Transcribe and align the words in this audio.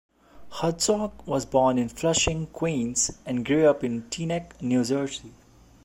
Hertzog 0.59 1.11
was 1.27 1.45
born 1.45 1.77
in 1.77 1.87
Flushing, 1.87 2.47
Queens 2.47 3.11
and 3.23 3.45
grew 3.45 3.67
up 3.69 3.83
in 3.83 4.01
Teaneck, 4.09 4.59
New 4.59 4.83
Jersey. 4.83 5.31